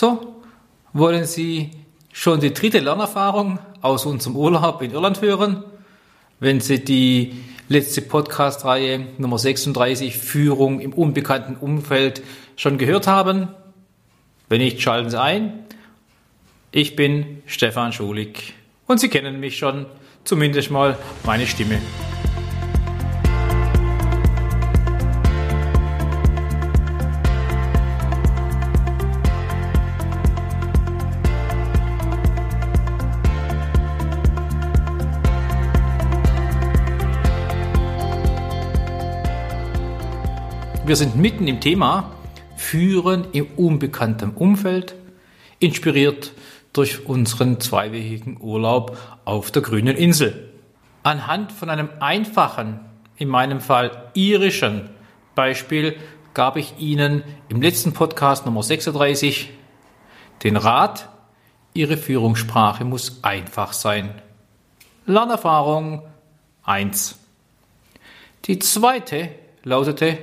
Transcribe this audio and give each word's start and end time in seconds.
So, 0.00 0.36
wollen 0.92 1.24
Sie 1.24 1.72
schon 2.12 2.38
die 2.38 2.54
dritte 2.54 2.78
Lernerfahrung 2.78 3.58
aus 3.80 4.06
unserem 4.06 4.36
Urlaub 4.36 4.80
in 4.80 4.92
Irland 4.92 5.20
hören? 5.22 5.64
Wenn 6.38 6.60
Sie 6.60 6.84
die 6.84 7.34
letzte 7.68 8.02
Podcast-Reihe 8.02 9.08
Nummer 9.18 9.40
36 9.40 10.16
Führung 10.16 10.78
im 10.78 10.92
unbekannten 10.92 11.56
Umfeld 11.56 12.22
schon 12.54 12.78
gehört 12.78 13.08
haben? 13.08 13.48
Wenn 14.48 14.60
nicht, 14.60 14.80
schalten 14.80 15.10
Sie 15.10 15.20
ein. 15.20 15.64
Ich 16.70 16.94
bin 16.94 17.42
Stefan 17.46 17.92
Schulig 17.92 18.54
und 18.86 19.00
Sie 19.00 19.08
kennen 19.08 19.40
mich 19.40 19.58
schon, 19.58 19.86
zumindest 20.22 20.70
mal 20.70 20.96
meine 21.24 21.48
Stimme. 21.48 21.80
Wir 40.88 40.96
sind 40.96 41.16
mitten 41.16 41.46
im 41.46 41.60
Thema 41.60 42.12
Führen 42.56 43.26
im 43.32 43.46
unbekannten 43.58 44.30
Umfeld, 44.30 44.94
inspiriert 45.58 46.32
durch 46.72 47.06
unseren 47.06 47.60
zweiwöchigen 47.60 48.40
Urlaub 48.40 48.96
auf 49.26 49.50
der 49.50 49.60
grünen 49.60 49.98
Insel. 49.98 50.50
Anhand 51.02 51.52
von 51.52 51.68
einem 51.68 51.90
einfachen, 52.00 52.80
in 53.18 53.28
meinem 53.28 53.60
Fall 53.60 54.10
irischen 54.14 54.88
Beispiel 55.34 55.94
gab 56.32 56.56
ich 56.56 56.78
Ihnen 56.78 57.22
im 57.50 57.60
letzten 57.60 57.92
Podcast 57.92 58.46
Nummer 58.46 58.62
36 58.62 59.50
den 60.42 60.56
Rat, 60.56 61.10
Ihre 61.74 61.98
Führungssprache 61.98 62.86
muss 62.86 63.22
einfach 63.22 63.74
sein. 63.74 64.14
Lernerfahrung 65.04 66.04
1. 66.64 67.18
Die 68.46 68.58
zweite 68.58 69.28
lautete, 69.64 70.16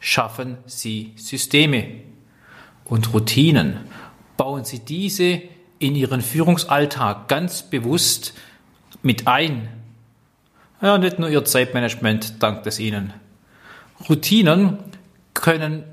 schaffen 0.00 0.58
Sie 0.66 1.12
Systeme 1.16 2.00
und 2.86 3.12
Routinen. 3.14 3.78
Bauen 4.36 4.64
Sie 4.64 4.80
diese 4.80 5.42
in 5.78 5.94
Ihren 5.94 6.22
Führungsalltag 6.22 7.28
ganz 7.28 7.62
bewusst 7.62 8.34
mit 9.02 9.28
ein. 9.28 9.68
Ja, 10.82 10.98
nicht 10.98 11.18
nur 11.18 11.28
Ihr 11.28 11.44
Zeitmanagement 11.44 12.42
dankt 12.42 12.66
es 12.66 12.80
Ihnen. 12.80 13.12
Routinen 14.08 14.78
können 15.34 15.84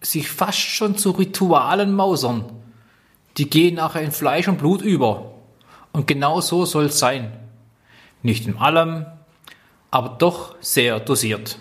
sich 0.00 0.28
fast 0.28 0.58
schon 0.58 0.96
zu 0.96 1.10
Ritualen 1.10 1.92
mausern. 1.92 2.44
Die 3.36 3.50
gehen 3.50 3.76
nachher 3.76 4.02
in 4.02 4.12
Fleisch 4.12 4.48
und 4.48 4.58
Blut 4.58 4.82
über. 4.82 5.32
Und 5.92 6.06
genau 6.06 6.40
so 6.40 6.64
soll 6.64 6.86
es 6.86 6.98
sein. 6.98 7.32
Nicht 8.22 8.46
in 8.46 8.56
allem, 8.56 9.06
aber 9.90 10.10
doch 10.10 10.54
sehr 10.60 11.00
dosiert. 11.00 11.58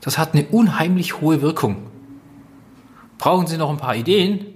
Das 0.00 0.18
hat 0.18 0.34
eine 0.34 0.46
unheimlich 0.46 1.20
hohe 1.20 1.42
Wirkung. 1.42 1.88
Brauchen 3.18 3.46
Sie 3.46 3.58
noch 3.58 3.70
ein 3.70 3.76
paar 3.76 3.96
Ideen, 3.96 4.46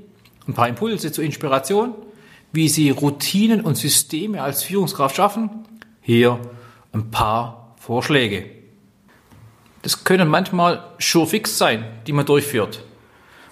ein 0.46 0.54
paar 0.54 0.68
Impulse 0.68 1.12
zur 1.12 1.24
Inspiration, 1.24 1.94
wie 2.52 2.68
Sie 2.68 2.90
Routinen 2.90 3.60
und 3.60 3.76
Systeme 3.76 4.42
als 4.42 4.62
Führungskraft 4.62 5.16
schaffen? 5.16 5.50
Hier 6.00 6.38
ein 6.92 7.10
paar 7.10 7.74
Vorschläge. 7.78 8.46
Das 9.82 10.04
können 10.04 10.28
manchmal 10.28 10.82
sure 10.98 11.26
fix 11.26 11.58
sein, 11.58 11.84
die 12.06 12.12
man 12.12 12.24
durchführt. 12.24 12.82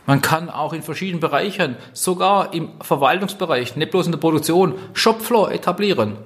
Man 0.07 0.23
kann 0.23 0.49
auch 0.49 0.73
in 0.73 0.83
verschiedenen 0.83 1.21
Bereichen, 1.21 1.77
sogar 1.93 2.55
im 2.55 2.71
Verwaltungsbereich, 2.81 3.77
nicht 3.77 3.91
bloß 3.91 4.07
in 4.07 4.13
der 4.13 4.19
Produktion, 4.19 4.75
Shopfloor 4.95 5.53
etablieren. 5.53 6.17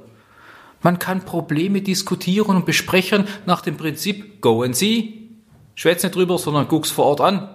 Man 0.80 0.98
kann 0.98 1.24
Probleme 1.24 1.82
diskutieren 1.82 2.56
und 2.56 2.66
besprechen 2.66 3.26
nach 3.44 3.60
dem 3.60 3.76
Prinzip 3.76 4.40
Go 4.40 4.62
and 4.62 4.76
See, 4.76 5.25
Schwätz 5.76 6.02
nicht 6.02 6.14
drüber, 6.14 6.38
sondern 6.38 6.68
guck's 6.68 6.90
vor 6.90 7.04
Ort 7.04 7.20
an. 7.20 7.48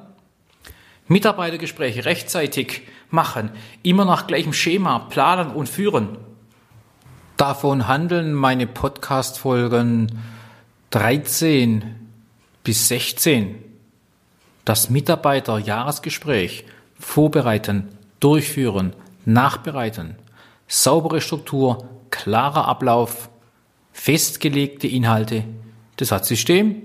Mitarbeitergespräche 1.07 2.05
rechtzeitig 2.05 2.83
machen, 3.09 3.49
immer 3.83 4.05
nach 4.05 4.27
gleichem 4.27 4.53
Schema 4.53 4.99
planen 4.99 5.51
und 5.51 5.67
führen. 5.67 6.17
Davon 7.35 7.87
handeln 7.87 8.33
meine 8.33 8.67
Podcast-Folgen 8.67 10.19
13 10.91 11.95
bis 12.63 12.87
16. 12.89 13.55
Das 14.65 14.91
Mitarbeiterjahresgespräch 14.91 16.65
vorbereiten, 16.99 17.89
durchführen, 18.19 18.93
nachbereiten, 19.25 20.15
saubere 20.67 21.21
Struktur, 21.21 21.89
klarer 22.11 22.67
Ablauf, 22.67 23.31
festgelegte 23.91 24.87
Inhalte. 24.87 25.43
Das 25.97 26.11
hat 26.11 26.25
System, 26.25 26.83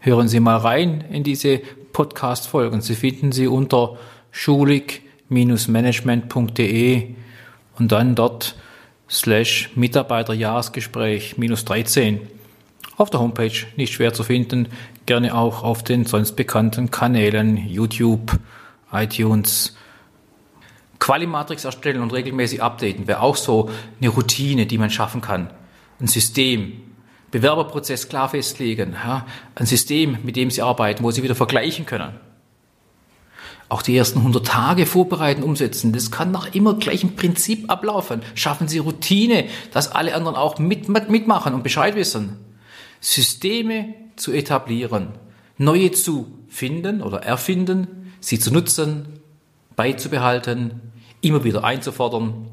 Hören 0.00 0.28
Sie 0.28 0.40
mal 0.40 0.58
rein 0.58 1.04
in 1.10 1.24
diese 1.24 1.62
Podcast-Folgen. 1.96 2.82
Sie 2.82 2.94
finden 2.94 3.32
sie 3.32 3.46
unter 3.46 3.96
schulig-management.de 4.30 7.14
und 7.78 7.90
dann 7.90 8.14
dort 8.14 8.54
slash 9.08 9.70
Mitarbeiterjahresgespräch 9.74 11.38
minus 11.38 11.64
13. 11.64 12.20
Auf 12.98 13.08
der 13.08 13.20
Homepage 13.20 13.64
nicht 13.76 13.94
schwer 13.94 14.12
zu 14.12 14.24
finden, 14.24 14.68
gerne 15.06 15.34
auch 15.34 15.62
auf 15.62 15.82
den 15.82 16.04
sonst 16.04 16.32
bekannten 16.32 16.90
Kanälen 16.90 17.56
YouTube, 17.56 18.38
iTunes. 18.92 19.74
Qualimatrix 20.98 21.64
erstellen 21.64 22.02
und 22.02 22.12
regelmäßig 22.12 22.62
updaten 22.62 23.06
wäre 23.06 23.20
auch 23.20 23.36
so 23.36 23.70
eine 24.00 24.10
Routine, 24.10 24.66
die 24.66 24.76
man 24.76 24.90
schaffen 24.90 25.22
kann. 25.22 25.48
Ein 26.00 26.08
System, 26.08 26.82
Bewerberprozess 27.30 28.08
klar 28.08 28.28
festlegen, 28.28 28.92
ja, 28.92 29.26
ein 29.54 29.66
System, 29.66 30.18
mit 30.22 30.36
dem 30.36 30.50
Sie 30.50 30.62
arbeiten, 30.62 31.02
wo 31.02 31.10
Sie 31.10 31.22
wieder 31.22 31.34
vergleichen 31.34 31.86
können. 31.86 32.14
Auch 33.68 33.82
die 33.82 33.96
ersten 33.96 34.20
100 34.20 34.46
Tage 34.46 34.86
vorbereiten, 34.86 35.42
umsetzen. 35.42 35.92
Das 35.92 36.12
kann 36.12 36.30
nach 36.30 36.54
immer 36.54 36.74
gleichem 36.74 37.16
Prinzip 37.16 37.68
ablaufen. 37.68 38.22
Schaffen 38.36 38.68
Sie 38.68 38.78
Routine, 38.78 39.46
dass 39.72 39.90
alle 39.90 40.14
anderen 40.14 40.36
auch 40.36 40.60
mit, 40.60 40.88
mitmachen 40.88 41.52
und 41.52 41.64
Bescheid 41.64 41.96
wissen. 41.96 42.38
Systeme 43.00 43.94
zu 44.14 44.32
etablieren, 44.32 45.08
neue 45.58 45.90
zu 45.90 46.26
finden 46.48 47.02
oder 47.02 47.22
erfinden, 47.22 48.12
sie 48.20 48.38
zu 48.38 48.52
nutzen, 48.52 49.20
beizubehalten, 49.74 50.80
immer 51.20 51.44
wieder 51.44 51.64
einzufordern, 51.64 52.46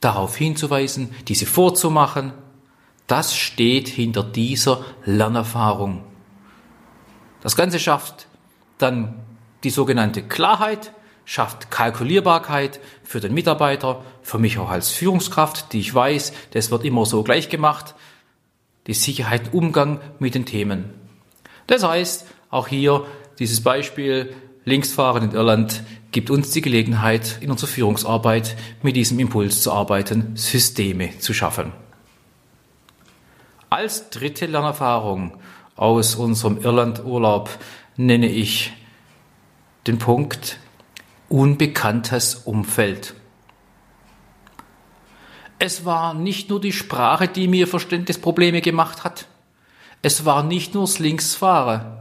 darauf 0.00 0.36
hinzuweisen, 0.36 1.14
diese 1.28 1.46
vorzumachen, 1.46 2.32
das 3.06 3.36
steht 3.36 3.88
hinter 3.88 4.22
dieser 4.22 4.84
Lernerfahrung. 5.04 6.02
Das 7.42 7.56
Ganze 7.56 7.78
schafft 7.78 8.26
dann 8.78 9.22
die 9.62 9.70
sogenannte 9.70 10.22
Klarheit, 10.22 10.92
schafft 11.24 11.70
Kalkulierbarkeit 11.70 12.80
für 13.02 13.20
den 13.20 13.34
Mitarbeiter, 13.34 14.02
für 14.22 14.38
mich 14.38 14.58
auch 14.58 14.70
als 14.70 14.90
Führungskraft, 14.90 15.72
die 15.72 15.80
ich 15.80 15.94
weiß, 15.94 16.32
das 16.52 16.70
wird 16.70 16.84
immer 16.84 17.06
so 17.06 17.22
gleich 17.22 17.48
gemacht, 17.48 17.94
die 18.86 18.94
Sicherheit 18.94 19.52
Umgang 19.52 20.00
mit 20.18 20.34
den 20.34 20.46
Themen. 20.46 20.90
Das 21.66 21.82
heißt, 21.82 22.26
auch 22.50 22.68
hier 22.68 23.06
dieses 23.38 23.62
Beispiel 23.62 24.34
Linksfahren 24.64 25.24
in 25.24 25.32
Irland 25.32 25.82
gibt 26.10 26.30
uns 26.30 26.50
die 26.50 26.62
Gelegenheit, 26.62 27.38
in 27.40 27.50
unserer 27.50 27.68
Führungsarbeit 27.68 28.56
mit 28.82 28.96
diesem 28.96 29.18
Impuls 29.18 29.60
zu 29.60 29.72
arbeiten, 29.72 30.36
Systeme 30.36 31.18
zu 31.18 31.34
schaffen. 31.34 31.72
Als 33.74 34.08
dritte 34.08 34.46
Lernerfahrung 34.46 35.36
aus 35.74 36.14
unserem 36.14 36.58
Irlandurlaub 36.58 37.50
nenne 37.96 38.28
ich 38.28 38.72
den 39.88 39.98
Punkt 39.98 40.60
unbekanntes 41.28 42.36
Umfeld. 42.36 43.14
Es 45.58 45.84
war 45.84 46.14
nicht 46.14 46.50
nur 46.50 46.60
die 46.60 46.70
Sprache, 46.70 47.26
die 47.26 47.48
mir 47.48 47.66
Verständnisprobleme 47.66 48.60
gemacht 48.60 49.02
hat. 49.02 49.26
Es 50.02 50.24
war 50.24 50.44
nicht 50.44 50.74
nur 50.74 50.84
das 50.84 51.00
Linksfahren, 51.00 51.96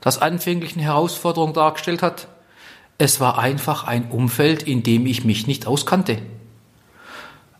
das 0.00 0.22
anfänglich 0.22 0.72
eine 0.72 0.84
Herausforderung 0.84 1.52
dargestellt 1.52 2.00
hat. 2.00 2.28
Es 2.96 3.20
war 3.20 3.38
einfach 3.38 3.84
ein 3.86 4.10
Umfeld, 4.10 4.62
in 4.62 4.82
dem 4.82 5.04
ich 5.04 5.22
mich 5.22 5.46
nicht 5.46 5.66
auskannte. 5.66 6.22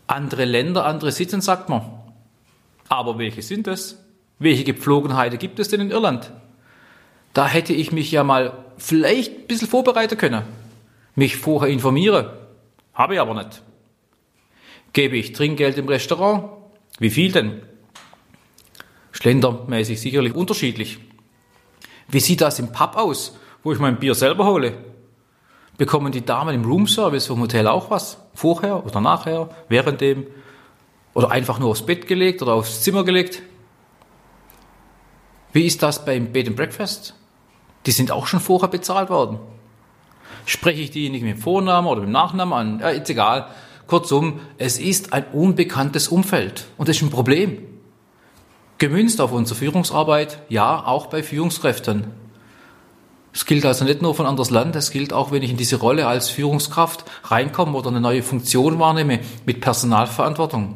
Andere 0.07 0.45
Länder, 0.45 0.87
andere 0.87 1.11
Sitten, 1.11 1.41
sagt 1.41 1.69
man. 1.69 2.02
Aber 2.93 3.17
welche 3.17 3.41
sind 3.41 3.67
es? 3.67 3.97
Welche 4.37 4.63
Gepflogenheiten 4.63 5.39
gibt 5.39 5.57
es 5.57 5.67
denn 5.67 5.81
in 5.81 5.89
Irland? 5.89 6.31
Da 7.33 7.47
hätte 7.47 7.73
ich 7.73 7.91
mich 7.91 8.11
ja 8.11 8.23
mal 8.23 8.65
vielleicht 8.77 9.35
ein 9.35 9.47
bisschen 9.47 9.67
vorbereiten 9.67 10.15
können. 10.15 10.43
Mich 11.15 11.37
vorher 11.37 11.71
informiere. 11.71 12.49
Habe 12.93 13.15
ich 13.15 13.19
aber 13.19 13.33
nicht. 13.33 13.63
Gebe 14.93 15.17
ich 15.17 15.33
Trinkgeld 15.33 15.79
im 15.79 15.87
Restaurant? 15.87 16.51
Wie 16.99 17.09
viel 17.09 17.31
denn? 17.31 17.63
Schlendermäßig 19.11 19.99
sicherlich 19.99 20.35
unterschiedlich. 20.35 20.99
Wie 22.09 22.19
sieht 22.19 22.41
das 22.41 22.59
im 22.59 22.71
Pub 22.71 22.95
aus, 22.95 23.35
wo 23.63 23.73
ich 23.73 23.79
mein 23.79 23.97
Bier 23.97 24.13
selber 24.13 24.45
hole? 24.45 24.77
Bekommen 25.79 26.11
die 26.11 26.25
Damen 26.25 26.53
im 26.53 26.63
Roomservice 26.63 27.25
vom 27.25 27.41
Hotel 27.41 27.65
auch 27.65 27.89
was? 27.89 28.19
Vorher 28.35 28.85
oder 28.85 29.01
nachher? 29.01 29.49
Während 29.67 29.99
dem? 29.99 30.27
Oder 31.13 31.31
einfach 31.31 31.59
nur 31.59 31.69
aufs 31.69 31.85
Bett 31.85 32.07
gelegt 32.07 32.41
oder 32.41 32.53
aufs 32.53 32.81
Zimmer 32.81 33.03
gelegt? 33.03 33.41
Wie 35.51 35.65
ist 35.65 35.83
das 35.83 36.03
beim 36.03 36.31
Bed 36.31 36.47
and 36.47 36.55
Breakfast? 36.55 37.13
Die 37.85 37.91
sind 37.91 38.11
auch 38.11 38.27
schon 38.27 38.39
vorher 38.39 38.69
bezahlt 38.69 39.09
worden. 39.09 39.39
Spreche 40.45 40.81
ich 40.81 40.91
diejenigen 40.91 41.27
mit 41.27 41.37
dem 41.37 41.41
Vornamen 41.41 41.87
oder 41.87 42.01
mit 42.01 42.09
dem 42.09 42.13
Nachnamen 42.13 42.53
an? 42.53 42.79
Ja, 42.79 42.89
ist 42.89 43.09
egal. 43.09 43.47
Kurzum, 43.87 44.39
es 44.57 44.79
ist 44.79 45.13
ein 45.13 45.25
unbekanntes 45.33 46.07
Umfeld 46.07 46.65
und 46.77 46.89
das 46.89 46.97
ist 46.97 47.03
ein 47.03 47.09
Problem. 47.09 47.59
Gemünzt 48.77 49.21
auf 49.21 49.31
unsere 49.31 49.59
Führungsarbeit, 49.59 50.39
ja, 50.49 50.85
auch 50.85 51.07
bei 51.07 51.21
Führungskräften. 51.21 52.07
Es 53.33 53.45
gilt 53.45 53.65
also 53.65 53.85
nicht 53.85 54.01
nur 54.01 54.15
von 54.15 54.25
anderes 54.25 54.49
Land, 54.49 54.75
es 54.75 54.91
gilt 54.91 55.13
auch, 55.13 55.31
wenn 55.31 55.43
ich 55.43 55.51
in 55.51 55.57
diese 55.57 55.77
Rolle 55.77 56.07
als 56.07 56.29
Führungskraft 56.29 57.05
reinkomme 57.25 57.77
oder 57.77 57.89
eine 57.89 58.01
neue 58.01 58.23
Funktion 58.23 58.79
wahrnehme 58.79 59.19
mit 59.45 59.61
Personalverantwortung. 59.61 60.75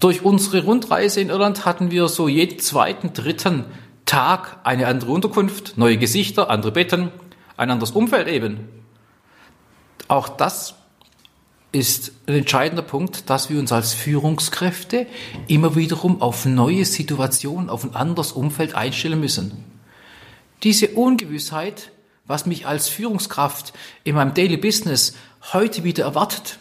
Durch 0.00 0.22
unsere 0.22 0.64
Rundreise 0.64 1.20
in 1.20 1.30
Irland 1.30 1.64
hatten 1.64 1.90
wir 1.90 2.08
so 2.08 2.28
jeden 2.28 2.58
zweiten, 2.58 3.12
dritten 3.12 3.64
Tag 4.04 4.60
eine 4.62 4.86
andere 4.86 5.10
Unterkunft, 5.10 5.78
neue 5.78 5.96
Gesichter, 5.96 6.50
andere 6.50 6.72
Betten, 6.72 7.10
ein 7.56 7.70
anderes 7.70 7.92
Umfeld 7.92 8.28
eben. 8.28 8.68
Auch 10.08 10.28
das 10.28 10.74
ist 11.72 12.12
ein 12.26 12.34
entscheidender 12.34 12.82
Punkt, 12.82 13.28
dass 13.28 13.50
wir 13.50 13.58
uns 13.58 13.72
als 13.72 13.92
Führungskräfte 13.94 15.06
immer 15.48 15.74
wiederum 15.76 16.22
auf 16.22 16.44
neue 16.46 16.84
Situationen, 16.84 17.68
auf 17.68 17.84
ein 17.84 17.94
anderes 17.94 18.32
Umfeld 18.32 18.74
einstellen 18.74 19.20
müssen. 19.20 19.64
Diese 20.62 20.88
Ungewissheit, 20.88 21.90
was 22.26 22.46
mich 22.46 22.66
als 22.66 22.88
Führungskraft 22.88 23.72
in 24.04 24.14
meinem 24.14 24.34
Daily 24.34 24.56
Business 24.56 25.14
heute 25.52 25.84
wieder 25.84 26.04
erwartet. 26.04 26.58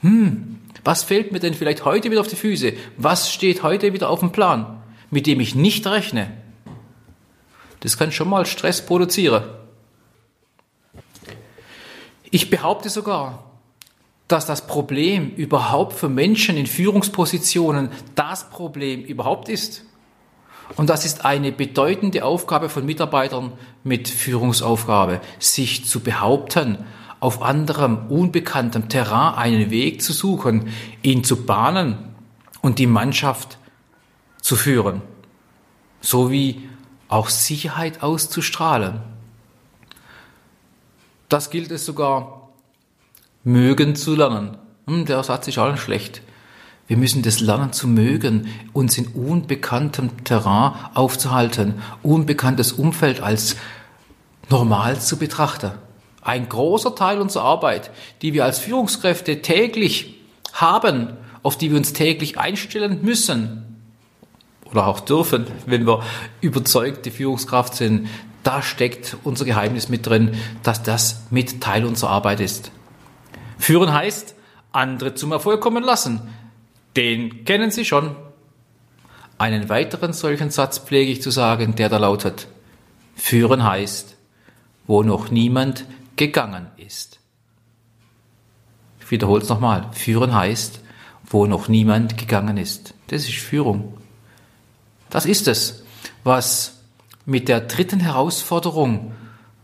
Hm, 0.00 0.58
was 0.84 1.02
fällt 1.02 1.32
mir 1.32 1.40
denn 1.40 1.54
vielleicht 1.54 1.84
heute 1.84 2.10
wieder 2.10 2.20
auf 2.20 2.28
die 2.28 2.36
Füße? 2.36 2.72
Was 2.96 3.32
steht 3.32 3.62
heute 3.62 3.92
wieder 3.92 4.10
auf 4.10 4.20
dem 4.20 4.32
Plan, 4.32 4.82
mit 5.10 5.26
dem 5.26 5.40
ich 5.40 5.54
nicht 5.54 5.86
rechne? 5.86 6.30
Das 7.80 7.96
kann 7.96 8.12
schon 8.12 8.28
mal 8.28 8.46
Stress 8.46 8.84
produzieren. 8.84 9.44
Ich 12.30 12.50
behaupte 12.50 12.90
sogar, 12.90 13.44
dass 14.26 14.44
das 14.44 14.66
Problem 14.66 15.30
überhaupt 15.30 15.94
für 15.94 16.08
Menschen 16.08 16.56
in 16.56 16.66
Führungspositionen 16.66 17.90
das 18.14 18.50
Problem 18.50 19.02
überhaupt 19.02 19.48
ist. 19.48 19.84
Und 20.76 20.90
das 20.90 21.06
ist 21.06 21.24
eine 21.24 21.50
bedeutende 21.50 22.24
Aufgabe 22.24 22.68
von 22.68 22.84
Mitarbeitern 22.84 23.54
mit 23.84 24.08
Führungsaufgabe, 24.08 25.22
sich 25.38 25.86
zu 25.86 26.00
behaupten, 26.00 26.84
auf 27.20 27.42
anderem, 27.42 28.06
unbekanntem 28.08 28.88
Terrain 28.88 29.34
einen 29.34 29.70
Weg 29.70 30.02
zu 30.02 30.12
suchen, 30.12 30.68
ihn 31.02 31.24
zu 31.24 31.44
bahnen 31.44 31.98
und 32.62 32.78
die 32.78 32.86
Mannschaft 32.86 33.58
zu 34.40 34.56
führen, 34.56 35.02
sowie 36.00 36.68
auch 37.08 37.28
Sicherheit 37.28 38.02
auszustrahlen. 38.02 39.00
Das 41.28 41.50
gilt 41.50 41.70
es 41.70 41.84
sogar 41.84 42.48
mögen 43.44 43.96
zu 43.96 44.14
lernen. 44.14 44.56
Hm, 44.86 45.04
der 45.04 45.22
Satz 45.22 45.48
ist 45.48 45.58
auch 45.58 45.70
nicht 45.70 45.82
schlecht. 45.82 46.22
Wir 46.86 46.96
müssen 46.96 47.22
das 47.22 47.40
lernen 47.40 47.72
zu 47.72 47.86
mögen, 47.86 48.48
uns 48.72 48.96
in 48.96 49.08
unbekanntem 49.08 50.24
Terrain 50.24 50.72
aufzuhalten, 50.94 51.82
unbekanntes 52.02 52.72
Umfeld 52.72 53.20
als 53.20 53.56
normal 54.48 54.98
zu 54.98 55.18
betrachten. 55.18 55.72
Ein 56.28 56.46
großer 56.46 56.94
Teil 56.94 57.22
unserer 57.22 57.44
Arbeit, 57.44 57.90
die 58.20 58.34
wir 58.34 58.44
als 58.44 58.58
Führungskräfte 58.58 59.40
täglich 59.40 60.16
haben, 60.52 61.16
auf 61.42 61.56
die 61.56 61.70
wir 61.70 61.78
uns 61.78 61.94
täglich 61.94 62.38
einstellen 62.38 62.98
müssen 63.00 63.80
oder 64.70 64.88
auch 64.88 65.00
dürfen, 65.00 65.46
wenn 65.64 65.86
wir 65.86 66.02
überzeugte 66.42 67.10
Führungskraft 67.10 67.74
sind, 67.74 68.10
da 68.42 68.60
steckt 68.60 69.16
unser 69.24 69.46
Geheimnis 69.46 69.88
mit 69.88 70.06
drin, 70.06 70.34
dass 70.62 70.82
das 70.82 71.22
mit 71.30 71.62
Teil 71.62 71.86
unserer 71.86 72.10
Arbeit 72.10 72.40
ist. 72.40 72.72
Führen 73.56 73.94
heißt, 73.94 74.34
andere 74.70 75.14
zum 75.14 75.32
Erfolg 75.32 75.62
kommen 75.62 75.82
lassen. 75.82 76.20
Den 76.94 77.46
kennen 77.46 77.70
Sie 77.70 77.86
schon. 77.86 78.14
Einen 79.38 79.70
weiteren 79.70 80.12
solchen 80.12 80.50
Satz 80.50 80.78
pflege 80.78 81.10
ich 81.10 81.22
zu 81.22 81.30
sagen, 81.30 81.74
der 81.74 81.88
da 81.88 81.96
lautet, 81.96 82.48
Führen 83.16 83.64
heißt, 83.64 84.18
wo 84.86 85.02
noch 85.02 85.30
niemand 85.30 85.86
gegangen 86.18 86.66
ist. 86.76 87.18
Ich 89.00 89.10
wiederhole 89.10 89.42
es 89.42 89.48
nochmal. 89.48 89.88
Führen 89.92 90.34
heißt, 90.34 90.80
wo 91.24 91.46
noch 91.46 91.68
niemand 91.68 92.18
gegangen 92.18 92.58
ist. 92.58 92.94
Das 93.06 93.22
ist 93.22 93.36
Führung. 93.36 93.94
Das 95.08 95.24
ist 95.24 95.48
es, 95.48 95.84
was 96.24 96.80
mit 97.24 97.48
der 97.48 97.60
dritten 97.60 98.00
Herausforderung, 98.00 99.12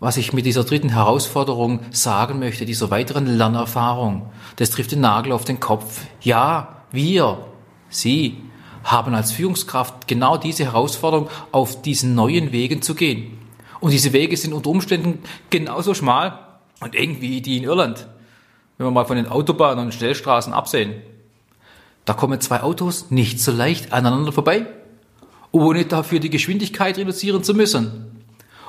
was 0.01 0.17
ich 0.17 0.33
mit 0.33 0.47
dieser 0.47 0.65
dritten 0.65 0.91
Herausforderung 0.91 1.81
sagen 1.91 2.39
möchte, 2.39 2.65
dieser 2.65 2.91
weiteren 2.91 3.27
Lernerfahrung, 3.27 4.31
das 4.57 4.71
trifft 4.71 4.93
den 4.93 5.01
Nagel 5.01 5.33
auf 5.33 5.45
den 5.45 5.61
Kopf. 5.61 6.01
Ja, 6.23 6.83
wir, 6.91 7.47
Sie, 7.91 8.43
haben 8.85 9.15
als 9.15 9.33
Führungskraft 9.33 10.07
genau 10.07 10.37
diese 10.37 10.65
Herausforderung, 10.65 11.29
auf 11.53 11.83
diesen 11.83 12.15
neuen 12.15 12.53
Wegen 12.53 12.83
zu 12.83 12.95
gehen. 12.95 13.39
Und 13.85 13.91
diese 13.91 14.15
Wege 14.15 14.35
sind 14.35 14.55
unter 14.55 14.71
Umständen 14.71 15.19
genauso 15.51 15.93
schmal 15.93 16.39
und 16.81 16.95
eng 16.95 17.21
wie 17.21 17.43
die 17.43 17.59
in 17.59 17.65
Irland. 17.65 18.07
Wenn 18.79 18.87
wir 18.87 18.91
mal 18.91 19.05
von 19.05 19.19
den 19.19 19.29
Autobahnen 19.29 19.85
und 19.85 19.93
Schnellstraßen 19.93 20.55
absehen. 20.55 21.03
Da 22.07 22.15
kommen 22.15 22.41
zwei 22.41 22.63
Autos 22.63 23.11
nicht 23.11 23.41
so 23.41 23.53
leicht 23.53 23.93
aneinander 23.93 24.33
vorbei, 24.33 24.65
ohne 25.53 25.85
dafür 25.85 26.19
die 26.19 26.31
Geschwindigkeit 26.31 26.97
reduzieren 26.97 27.45
zu 27.45 27.53
müssen. 27.53 28.23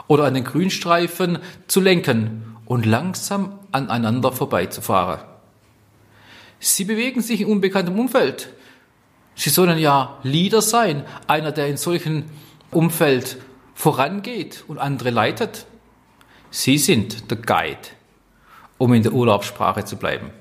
Oder 0.07 0.25
an 0.25 0.33
den 0.33 0.43
Grünstreifen 0.43 1.39
zu 1.67 1.79
lenken 1.79 2.57
und 2.65 2.85
langsam 2.85 3.57
aneinander 3.71 4.33
vorbeizufahren. 4.33 5.21
Sie 6.59 6.83
bewegen 6.83 7.21
sich 7.21 7.39
in 7.39 7.47
unbekanntem 7.47 7.97
Umfeld. 7.97 8.49
Sie 9.35 9.49
sollen 9.49 9.79
ja 9.79 10.17
Leader 10.23 10.61
sein, 10.61 11.05
einer, 11.27 11.53
der 11.53 11.67
in 11.67 11.77
solchen 11.77 12.25
Umfeld 12.69 13.37
vorangeht 13.75 14.63
und 14.67 14.79
andere 14.79 15.11
leitet. 15.11 15.67
Sie 16.49 16.79
sind 16.79 17.29
der 17.29 17.37
Guide, 17.37 17.77
um 18.79 18.93
in 18.93 19.03
der 19.03 19.13
Urlaubssprache 19.13 19.85
zu 19.85 19.97
bleiben. 19.97 20.31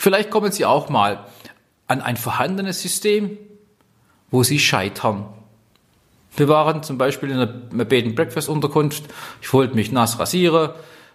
Vielleicht 0.02 0.30
kommen 0.30 0.50
Sie 0.50 0.64
auch 0.64 0.88
mal 0.88 1.26
an 1.86 2.00
ein 2.00 2.16
vorhandenes 2.16 2.82
System, 2.82 3.38
wo 4.32 4.42
Sie 4.42 4.58
scheitern. 4.58 5.28
Wir 6.36 6.48
waren 6.48 6.82
zum 6.82 6.98
Beispiel 6.98 7.30
in 7.30 7.36
einer 7.36 7.84
Bed 7.84 8.06
and 8.06 8.16
Breakfast 8.16 8.48
Unterkunft. 8.48 9.04
Ich 9.40 9.52
wollte 9.52 9.76
mich 9.76 9.92
nass 9.92 10.18
rasieren, 10.18 10.70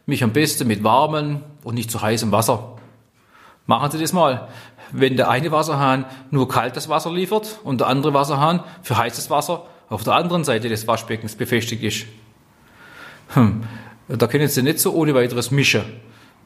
mich 0.05 0.23
am 0.23 0.31
besten 0.31 0.69
mit 0.69 0.85
warmem 0.85 1.41
und 1.65 1.75
nicht 1.75 1.91
zu 1.91 2.01
heißem 2.01 2.31
Wasser. 2.31 2.77
Machen 3.65 3.91
Sie 3.91 3.99
das 3.99 4.13
mal. 4.13 4.47
Wenn 4.93 5.17
der 5.17 5.29
eine 5.29 5.51
Wasserhahn 5.51 6.05
nur 6.31 6.47
kaltes 6.47 6.87
Wasser 6.87 7.11
liefert 7.11 7.59
und 7.65 7.81
der 7.81 7.87
andere 7.87 8.13
Wasserhahn 8.13 8.63
für 8.83 8.97
heißes 8.97 9.29
Wasser 9.29 9.65
auf 9.89 10.05
der 10.05 10.13
anderen 10.13 10.45
Seite 10.45 10.69
des 10.69 10.87
Waschbeckens 10.87 11.35
befestigt 11.35 11.83
ist. 11.83 12.05
Hm, 13.33 13.63
da 14.07 14.27
können 14.27 14.47
Sie 14.47 14.63
nicht 14.63 14.79
so 14.79 14.93
ohne 14.93 15.13
weiteres 15.13 15.51
mischen. 15.51 15.83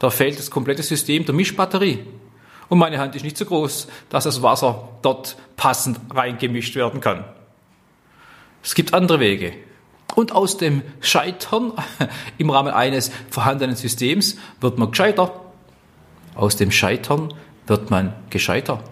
Da 0.00 0.10
fehlt 0.10 0.40
das 0.40 0.50
komplette 0.50 0.82
System 0.82 1.24
der 1.24 1.36
Mischbatterie. 1.36 2.04
Und 2.72 2.78
meine 2.78 2.96
Hand 2.96 3.14
ist 3.14 3.22
nicht 3.22 3.36
so 3.36 3.44
groß, 3.44 3.86
dass 4.08 4.24
das 4.24 4.40
Wasser 4.40 4.88
dort 5.02 5.36
passend 5.58 6.00
reingemischt 6.08 6.74
werden 6.74 7.02
kann. 7.02 7.22
Es 8.62 8.74
gibt 8.74 8.94
andere 8.94 9.20
Wege. 9.20 9.52
Und 10.14 10.32
aus 10.32 10.56
dem 10.56 10.80
Scheitern 11.02 11.74
im 12.38 12.48
Rahmen 12.48 12.72
eines 12.72 13.12
vorhandenen 13.28 13.76
Systems 13.76 14.38
wird 14.62 14.78
man 14.78 14.90
gescheiter. 14.90 15.38
Aus 16.34 16.56
dem 16.56 16.70
Scheitern 16.70 17.34
wird 17.66 17.90
man 17.90 18.14
gescheiter. 18.30 18.82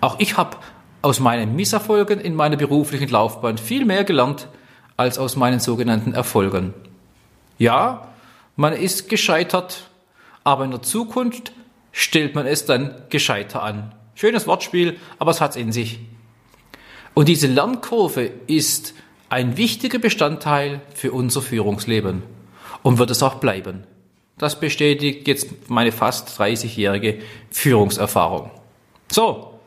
Auch 0.00 0.18
ich 0.18 0.38
habe 0.38 0.56
aus 1.02 1.20
meinen 1.20 1.54
Misserfolgen 1.54 2.18
in 2.18 2.34
meiner 2.34 2.56
beruflichen 2.56 3.10
Laufbahn 3.10 3.58
viel 3.58 3.84
mehr 3.84 4.04
gelernt 4.04 4.48
als 4.96 5.18
aus 5.18 5.36
meinen 5.36 5.60
sogenannten 5.60 6.14
Erfolgen. 6.14 6.72
Ja, 7.58 8.08
man 8.56 8.72
ist 8.72 9.10
gescheitert, 9.10 9.90
aber 10.44 10.64
in 10.64 10.70
der 10.70 10.80
Zukunft 10.80 11.52
stellt 11.96 12.34
man 12.34 12.46
es 12.46 12.66
dann 12.66 12.94
gescheiter 13.08 13.62
an. 13.62 13.94
Schönes 14.14 14.46
Wortspiel, 14.46 14.98
aber 15.18 15.30
es 15.30 15.40
hat's 15.40 15.56
in 15.56 15.72
sich. 15.72 15.98
Und 17.14 17.26
diese 17.26 17.46
Lernkurve 17.46 18.30
ist 18.46 18.92
ein 19.30 19.56
wichtiger 19.56 19.98
Bestandteil 19.98 20.82
für 20.94 21.12
unser 21.12 21.40
Führungsleben 21.40 22.22
und 22.82 22.98
wird 22.98 23.10
es 23.10 23.22
auch 23.22 23.36
bleiben. 23.36 23.84
Das 24.36 24.60
bestätigt 24.60 25.26
jetzt 25.26 25.70
meine 25.70 25.90
fast 25.90 26.38
30-jährige 26.38 27.20
Führungserfahrung. 27.50 28.50
So, 29.10 29.58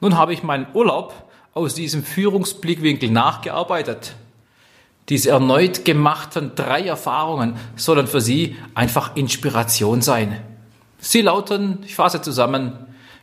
nun 0.00 0.16
habe 0.16 0.32
ich 0.32 0.42
meinen 0.42 0.68
Urlaub 0.72 1.12
aus 1.52 1.74
diesem 1.74 2.02
Führungsblickwinkel 2.02 3.10
nachgearbeitet. 3.10 4.14
Diese 5.10 5.28
erneut 5.28 5.84
gemachten 5.84 6.52
drei 6.54 6.86
Erfahrungen 6.86 7.56
sollen 7.76 8.06
für 8.06 8.22
Sie 8.22 8.56
einfach 8.74 9.16
Inspiration 9.16 10.00
sein. 10.00 10.40
Sie 11.04 11.20
lauten, 11.20 11.80
ich 11.84 11.96
fasse 11.96 12.22
zusammen, 12.22 12.72